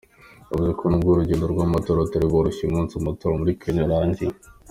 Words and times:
Yavuze 0.49 0.71
ko 0.79 0.83
nubwo 0.87 1.09
urugendo 1.11 1.45
rw’amatora 1.53 2.03
rutari 2.03 2.25
rworoshye 2.27 2.61
uyu 2.63 2.75
munsi 2.77 2.93
amatora 2.95 3.39
muri 3.39 3.57
Kenya 3.61 3.81
arangiye. 3.85 4.33